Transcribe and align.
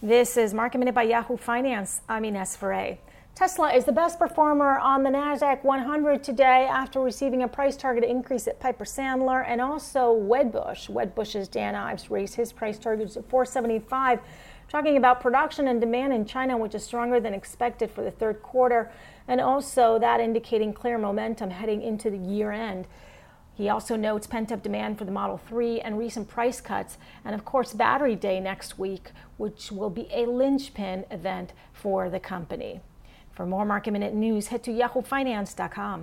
This 0.00 0.36
is 0.36 0.54
Market 0.54 0.78
Minute 0.78 0.94
by 0.94 1.02
Yahoo 1.02 1.36
Finance. 1.36 2.02
I'm 2.08 2.24
Ines 2.24 2.54
Ferre. 2.54 2.98
Tesla 3.34 3.72
is 3.72 3.84
the 3.84 3.90
best 3.90 4.16
performer 4.16 4.78
on 4.78 5.02
the 5.02 5.10
NASDAQ 5.10 5.64
100 5.64 6.22
today 6.22 6.68
after 6.70 7.00
receiving 7.00 7.42
a 7.42 7.48
price 7.48 7.76
target 7.76 8.04
increase 8.04 8.46
at 8.46 8.60
Piper 8.60 8.84
Sandler 8.84 9.44
and 9.44 9.60
also 9.60 10.14
Wedbush. 10.14 10.88
Wedbush's 10.88 11.48
Dan 11.48 11.74
Ives 11.74 12.12
raised 12.12 12.36
his 12.36 12.52
price 12.52 12.78
target 12.78 13.10
to 13.14 13.22
475, 13.22 14.20
talking 14.68 14.96
about 14.96 15.20
production 15.20 15.66
and 15.66 15.80
demand 15.80 16.12
in 16.12 16.24
China, 16.24 16.56
which 16.56 16.76
is 16.76 16.84
stronger 16.84 17.18
than 17.18 17.34
expected 17.34 17.90
for 17.90 18.04
the 18.04 18.12
third 18.12 18.40
quarter, 18.40 18.92
and 19.26 19.40
also 19.40 19.98
that 19.98 20.20
indicating 20.20 20.72
clear 20.72 20.96
momentum 20.96 21.50
heading 21.50 21.82
into 21.82 22.08
the 22.08 22.18
year 22.18 22.52
end. 22.52 22.86
He 23.58 23.68
also 23.68 23.96
notes 23.96 24.28
pent 24.28 24.52
up 24.52 24.62
demand 24.62 24.98
for 24.98 25.04
the 25.04 25.10
Model 25.10 25.36
3 25.36 25.80
and 25.80 25.98
recent 25.98 26.28
price 26.28 26.60
cuts, 26.60 26.96
and 27.24 27.34
of 27.34 27.44
course, 27.44 27.72
Battery 27.72 28.14
Day 28.14 28.38
next 28.38 28.78
week, 28.78 29.10
which 29.36 29.72
will 29.72 29.90
be 29.90 30.08
a 30.12 30.26
linchpin 30.26 31.04
event 31.10 31.52
for 31.72 32.08
the 32.08 32.20
company. 32.20 32.80
For 33.32 33.46
more 33.46 33.64
market 33.64 33.90
minute 33.90 34.14
news, 34.14 34.46
head 34.46 34.62
to 34.62 34.70
yahoofinance.com. 34.70 36.02